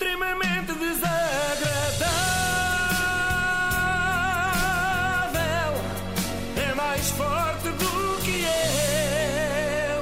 [0.00, 1.10] extremamente desagradável.
[6.56, 8.40] É mais forte do que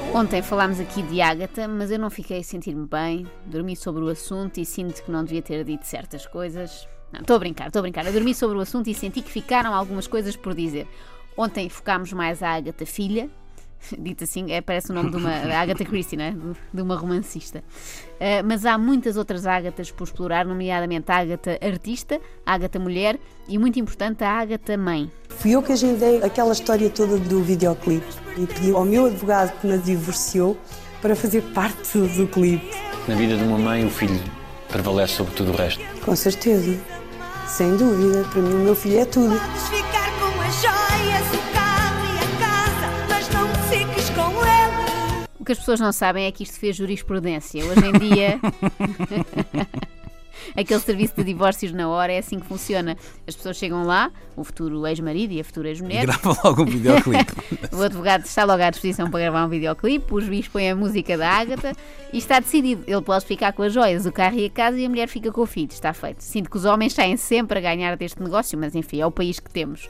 [0.05, 0.15] eu.
[0.15, 3.27] Ontem falámos aqui de Ágata, mas eu não fiquei a sentir-me bem.
[3.45, 6.87] Dormi sobre o assunto e sinto que não devia ter dito certas coisas.
[7.11, 8.05] Não, estou a brincar, estou a brincar.
[8.05, 10.87] Eu dormi sobre o assunto e senti que ficaram algumas coisas por dizer.
[11.35, 13.29] Ontem focámos mais a Ágata Filha,
[13.97, 16.31] dito assim, é, parece o nome de uma Agatha Christie, né?
[16.31, 17.59] de, de uma romancista.
[17.59, 23.17] Uh, mas há muitas outras Ágatas por explorar, nomeadamente a Ágata Artista, a Ágata Mulher
[23.47, 25.09] e, muito importante, a Ágata Mãe.
[25.29, 28.05] Fui eu que agendei aquela história toda do videoclipe
[28.37, 30.57] e pedi ao meu advogado que me divorciou
[31.01, 32.69] para fazer parte do clipe.
[33.07, 34.19] Na vida de uma mãe, o filho
[34.67, 35.81] prevalece sobre tudo o resto.
[36.03, 36.77] Com certeza,
[37.47, 38.23] sem dúvida.
[38.31, 39.35] Para mim, o meu filho é tudo.
[45.49, 47.65] Que as pessoas não sabem é que isto fez jurisprudência.
[47.65, 48.39] Hoje em dia.
[50.55, 52.95] Aquele serviço de divórcios na hora é assim que funciona.
[53.27, 56.05] As pessoas chegam lá, o futuro ex-marido e a futura ex-mulher.
[56.05, 57.33] Grava logo um videoclipe.
[57.73, 61.17] O advogado está logo à disposição para gravar um videoclipe, o juiz põe a música
[61.17, 61.73] da Ágata
[62.13, 62.83] e está decidido.
[62.85, 65.31] Ele pode ficar com as joias, o carro e a casa e a mulher fica
[65.31, 65.71] com o filho.
[65.71, 66.21] Está feito.
[66.21, 69.39] Sinto que os homens saem sempre a ganhar deste negócio, mas enfim, é o país
[69.39, 69.89] que temos.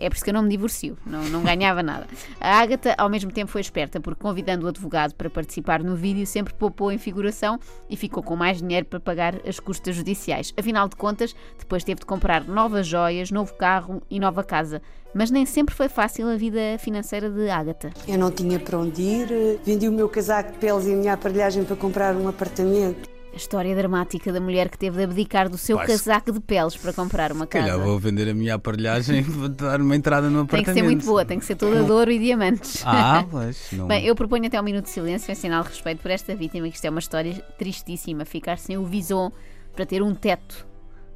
[0.00, 2.06] É por isso que eu não me divorcio, não, não ganhava nada.
[2.40, 6.26] A Ágata, ao mesmo tempo, foi esperta, porque convidando o advogado para participar no vídeo,
[6.26, 10.54] sempre poupou em figuração e ficou com mais dinheiro para pagar as custas judiciais.
[10.56, 14.80] Afinal de contas, depois teve de comprar novas joias, novo carro e nova casa.
[15.12, 17.90] Mas nem sempre foi fácil a vida financeira de Ágata.
[18.06, 21.12] Eu não tinha para onde ir, vendi o meu casaco de peles e a minha
[21.14, 23.09] aparelhagem para comprar um apartamento.
[23.32, 26.76] A história dramática da mulher que teve de abdicar do seu Vai, casaco de peles
[26.76, 27.66] para comprar uma casa.
[27.66, 30.66] Calhar vou vender a minha aparelhagem e vou dar uma entrada no Tem apartamento.
[30.66, 32.82] que ser muito boa, tem que ser toda de ouro e diamantes.
[32.84, 33.68] Ah, pois.
[33.72, 33.86] Não...
[33.86, 36.68] Bem, eu proponho até um minuto de silêncio em sinal de respeito por esta vítima,
[36.68, 38.24] que isto é uma história tristíssima.
[38.24, 39.30] Ficar sem o vison
[39.74, 40.66] para ter um teto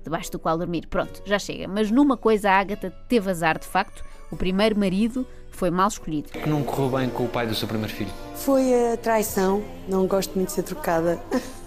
[0.04, 0.86] debaixo do qual dormir.
[0.86, 1.66] Pronto, já chega.
[1.66, 4.04] Mas numa coisa a Ágata teve azar, de facto.
[4.30, 6.28] O primeiro marido foi mal escolhido.
[6.30, 8.10] Que não correu bem com o pai do seu primeiro filho.
[8.34, 11.20] Foi a traição, não gosto muito de ser trocada.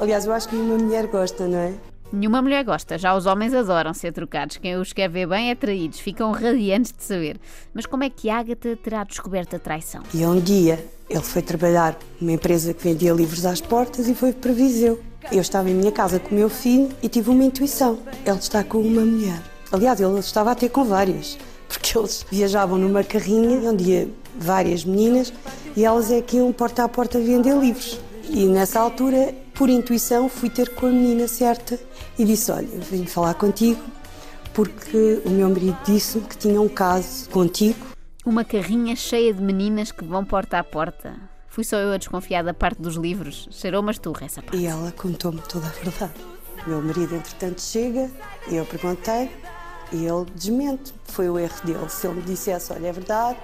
[0.00, 1.74] Aliás, eu acho que nenhuma mulher gosta, não é?
[2.10, 4.56] Nenhuma mulher gosta, já os homens adoram ser trocados.
[4.56, 7.38] Quem os quer ver bem é traídos, ficam radiantes de saber.
[7.74, 10.02] Mas como é que Ágata terá descoberto a traição?
[10.12, 14.32] E um dia ele foi trabalhar numa empresa que vendia livros às portas e foi
[14.32, 14.98] para Viseu.
[15.30, 17.98] Eu estava em minha casa com o meu filho e tive uma intuição.
[18.24, 19.42] Ele está com uma mulher.
[19.70, 21.38] Aliás, ele estava a ter com várias,
[21.68, 25.32] porque eles viajavam numa carrinha onde ia várias meninas
[25.76, 28.00] e elas é que iam porta a porta vender livros.
[28.28, 31.78] E nessa altura, por intuição, fui ter com a menina certa
[32.18, 33.78] e disse: Olha, vim falar contigo
[34.54, 37.78] porque o meu marido disse-me que tinha um caso contigo
[38.24, 41.14] Uma carrinha cheia de meninas que vão porta a porta.
[41.46, 43.48] Fui só eu a desconfiar da parte dos livros.
[43.50, 44.56] Cheirou uma esturra essa parte.
[44.56, 46.14] E ela contou-me toda a verdade.
[46.66, 48.10] O meu marido, entretanto, chega
[48.50, 49.30] e eu perguntei
[49.92, 50.94] e ele desmente.
[51.04, 51.88] Foi o erro dele.
[51.90, 53.38] Se ele me dissesse: Olha, é verdade,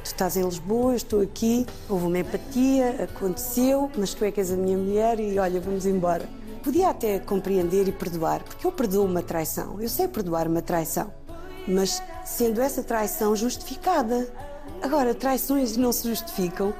[0.00, 4.50] tu estás em Lisboa, estou aqui, houve uma empatia, aconteceu, mas tu é que és
[4.50, 6.28] a minha mulher e olha, vamos embora.
[6.62, 9.80] Podia até compreender e perdoar, porque eu perdoo uma traição.
[9.80, 11.12] Eu sei perdoar uma traição,
[11.66, 14.28] mas sendo essa traição justificada.
[14.82, 16.74] Agora, traições não se justificam,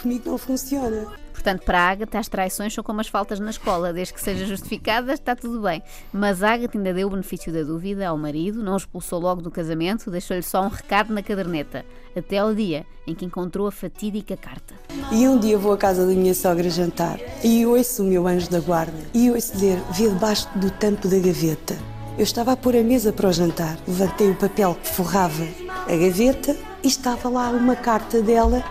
[0.00, 1.06] comigo não funciona.
[1.32, 3.92] Portanto, para a Ágata, as traições são como as faltas na escola.
[3.92, 5.82] Desde que seja justificada, está tudo bem.
[6.12, 9.50] Mas a Ágata ainda deu o benefício da dúvida ao marido, não expulsou logo do
[9.50, 11.84] casamento, deixou-lhe só um recado na caderneta,
[12.16, 14.74] até ao dia em que encontrou a fatídica carta.
[15.12, 18.50] E um dia vou à casa da minha sogra jantar e ouço o meu anjo
[18.50, 21.76] da guarda e ouço dizer: vê debaixo do tampo da gaveta.
[22.16, 25.44] Eu estava a pôr a mesa para o jantar, levantei o papel que forrava
[25.86, 28.62] a gaveta e estava lá uma carta dela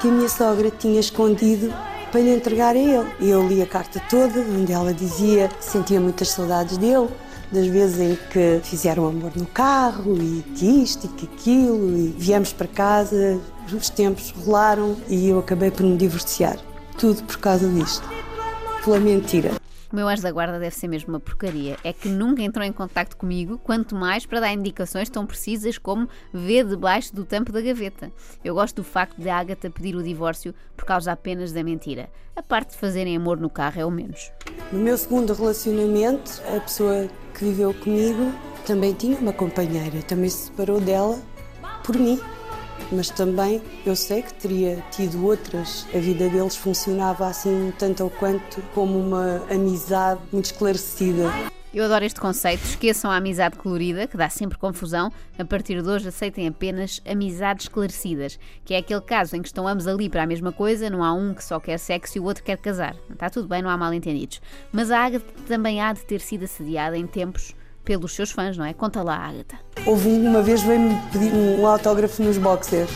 [0.00, 1.72] que a minha sogra tinha escondido
[2.10, 3.08] para lhe entregar a ele.
[3.20, 7.08] E eu li a carta toda, onde ela dizia que sentia muitas saudades dele,
[7.52, 12.14] das vezes em que fizeram amor no carro e que isto e que aquilo, e
[12.16, 13.40] viemos para casa,
[13.72, 16.58] os tempos rolaram e eu acabei por me divorciar.
[16.98, 18.08] Tudo por causa disto.
[18.84, 19.59] Pela mentira.
[19.92, 21.76] O meu anjo da guarda deve ser mesmo uma porcaria.
[21.82, 26.08] É que nunca entrou em contacto comigo, quanto mais para dar indicações tão precisas como
[26.32, 28.12] ver debaixo do tampo da gaveta.
[28.44, 32.08] Eu gosto do facto de Ágata pedir o divórcio por causa apenas da mentira.
[32.36, 34.30] A parte de fazerem amor no carro é o menos.
[34.70, 38.32] No meu segundo relacionamento, a pessoa que viveu comigo
[38.64, 41.18] também tinha uma companheira, também se separou dela
[41.82, 42.20] por mim.
[42.92, 45.86] Mas também eu sei que teria tido outras.
[45.94, 51.30] A vida deles funcionava assim, tanto ou quanto como uma amizade muito esclarecida.
[51.72, 52.64] Eu adoro este conceito.
[52.64, 55.12] Esqueçam a amizade colorida, que dá sempre confusão.
[55.38, 59.68] A partir de hoje, aceitem apenas amizades esclarecidas, que é aquele caso em que estão
[59.68, 62.24] ambos ali para a mesma coisa, não há um que só quer sexo e o
[62.24, 62.96] outro quer casar.
[63.08, 64.42] Está tudo bem, não há mal entendidos.
[64.72, 67.54] Mas a Agatha também há de ter sido assediada em tempos
[67.98, 68.72] pelos seus fãs, não é?
[68.72, 69.58] Conta lá, Agatha.
[69.84, 72.88] Houve um- uma vez veio-me pedir um autógrafo nos boxers.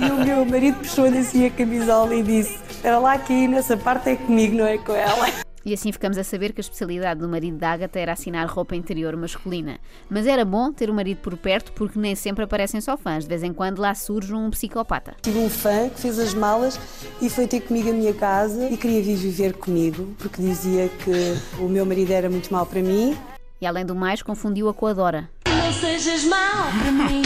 [0.00, 4.10] e o meu marido puxou-lhe assim a camisola e disse: Espera lá aí nessa parte
[4.10, 5.26] é comigo, não é com ela.
[5.62, 8.74] E assim ficamos a saber que a especialidade do marido da Agatha era assinar roupa
[8.74, 9.78] interior masculina.
[10.08, 13.24] Mas era bom ter o marido por perto porque nem sempre aparecem só fãs.
[13.24, 15.16] De vez em quando lá surge um psicopata.
[15.20, 16.80] Tive um fã que fez as malas
[17.20, 21.36] e foi ter comigo a minha casa e queria vir viver comigo porque dizia que
[21.62, 23.14] o meu marido era muito mau para mim.
[23.60, 25.30] E além do mais, confundiu-a com a Dora.
[25.46, 27.22] Não sejas mau para mim.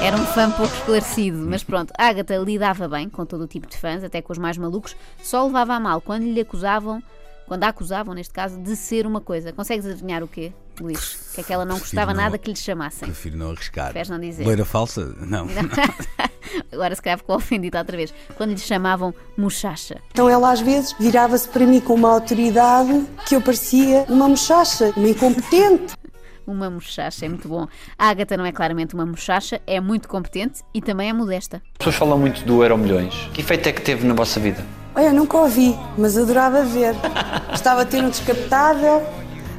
[0.00, 3.76] Era um fã pouco esclarecido, mas pronto, Agatha lidava bem com todo o tipo de
[3.76, 7.02] fãs, até com os mais malucos, só levava a mal quando lhe acusavam,
[7.46, 9.52] quando a acusavam, neste caso, de ser uma coisa.
[9.52, 11.30] Consegues adivinhar o quê, Luís?
[11.34, 13.06] Que é que ela não Prefiro gostava não- nada que lhe chamassem.
[13.08, 13.86] Prefiro não arriscar.
[13.86, 14.44] Preferes não dizer?
[14.44, 15.14] Loira falsa?
[15.20, 15.46] Não.
[16.70, 18.12] Agora se calhar ficou ofendida outra vez.
[18.36, 19.96] Quando lhe chamavam muchacha.
[20.10, 24.92] Então ela às vezes virava-se para mim com uma autoridade que eu parecia uma muchacha,
[24.96, 25.94] uma incompetente.
[26.44, 27.68] Uma muchacha, é muito bom.
[27.96, 31.58] A Agatha não é claramente uma muchacha, é muito competente e também é modesta.
[31.58, 33.14] As pessoas falam muito do Euro Milhões.
[33.32, 34.60] Que efeito é que teve na vossa vida?
[34.92, 36.96] Olha, nunca ouvi, mas adorava ver.
[37.48, 39.06] Gostava de ter um descapotável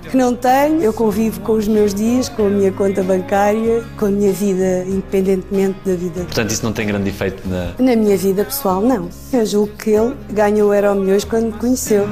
[0.09, 0.81] que não tenho.
[0.81, 4.83] Eu convivo com os meus dias, com a minha conta bancária, com a minha vida,
[4.87, 6.23] independentemente da vida.
[6.23, 7.73] Portanto, isso não tem grande efeito na.
[7.79, 9.09] Na minha vida pessoal, não.
[9.31, 12.05] Eu julgo que ele ganhou o Euro Milhões quando me conheceu.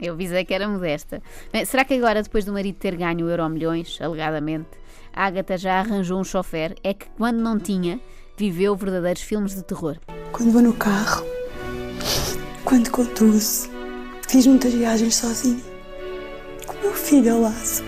[0.00, 1.20] Eu avisei que era modesta.
[1.52, 4.68] Bem, será que agora, depois do marido ter ganho o Euro Milhões, alegadamente,
[5.12, 6.76] a Agatha já arranjou um chofer?
[6.84, 7.98] É que quando não tinha,
[8.36, 9.96] viveu verdadeiros filmes de terror.
[10.30, 11.24] Quando vou no carro,
[12.64, 13.68] quando conduzo,
[14.28, 15.77] fiz muitas viagens sozinha.
[16.82, 17.82] Meu filho ao laço.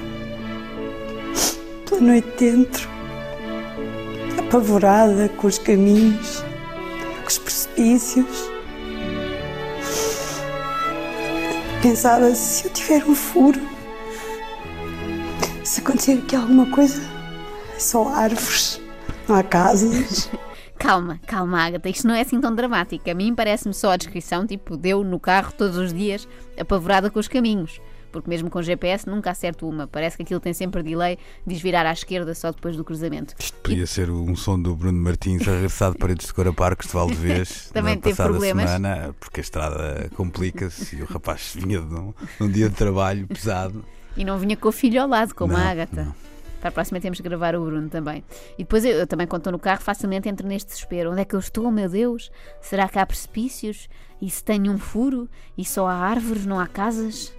[1.89, 2.89] Pela noite dentro,
[4.39, 6.43] apavorada com os caminhos,
[7.23, 8.51] com os precipícios.
[11.83, 13.61] Pensava se eu tiver um furo,
[15.65, 17.01] se acontecer aqui alguma coisa,
[17.75, 18.81] é só árvores,
[19.27, 20.29] não há casas.
[20.81, 23.09] Calma, calma, Agatha, isto não é assim tão dramático.
[23.11, 26.27] A mim parece-me só a descrição, tipo, deu no carro todos os dias,
[26.59, 27.79] apavorada com os caminhos.
[28.11, 29.87] Porque mesmo com GPS nunca acerto uma.
[29.87, 33.35] Parece que aquilo tem sempre delay, diz virar à esquerda só depois do cruzamento.
[33.39, 36.95] Isto podia ser um som do Bruno Martins a regressar de Paredes de Parques de
[36.95, 38.71] Valdevez Também na teve passada problemas.
[38.71, 42.75] semana, porque a estrada complica-se e o rapaz vinha de um, de um dia de
[42.75, 43.85] trabalho pesado.
[44.17, 46.05] E não vinha com o filho ao lado, como Não, a Agatha.
[46.05, 46.31] não.
[46.61, 48.23] Para a próxima temos que gravar o Bruno também.
[48.59, 51.11] E depois eu, eu também, quando estou no carro, facilmente entro neste desespero.
[51.11, 52.31] Onde é que eu estou, meu Deus?
[52.61, 53.89] Será que há precipícios?
[54.21, 55.27] E se tenho um furo?
[55.57, 57.33] E só há árvores, não há casas?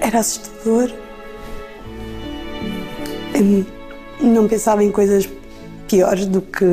[0.00, 0.90] Era assustador.
[4.20, 5.28] Não pensava em coisas
[5.86, 6.64] piores do que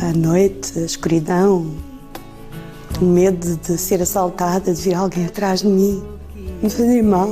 [0.00, 1.66] a noite, a escuridão,
[3.00, 6.02] o medo de ser assaltada, de vir alguém atrás de mim,
[6.62, 7.28] me fazer mal.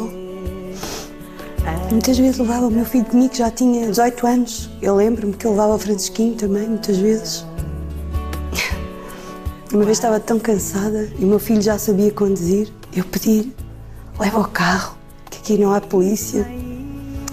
[1.90, 4.70] Muitas vezes levava o meu filho comigo, que já tinha 18 anos.
[4.80, 7.44] Eu lembro-me que eu levava o Francisquinho também, muitas vezes.
[9.72, 12.72] Uma vez estava tão cansada e o meu filho já sabia conduzir.
[12.94, 13.52] Eu pedi
[14.20, 14.98] leva o carro,
[15.30, 16.46] que aqui não há polícia,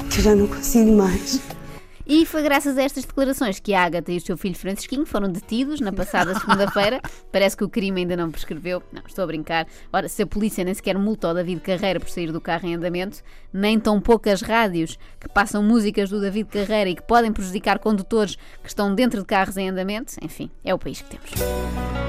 [0.10, 1.42] que eu já não consigo mais.
[2.10, 5.30] E foi graças a estas declarações que a Agatha e o seu filho Francisquinho foram
[5.30, 7.02] detidos na passada segunda-feira.
[7.30, 8.82] Parece que o crime ainda não prescreveu.
[8.94, 9.68] Não, estou a brincar.
[9.92, 12.76] Ora, se a polícia nem sequer multa o David Carreira por sair do carro em
[12.76, 13.22] andamento,
[13.52, 18.38] nem tão poucas rádios que passam músicas do David Carreira e que podem prejudicar condutores
[18.64, 22.07] que estão dentro de carros em andamento, enfim, é o país que temos.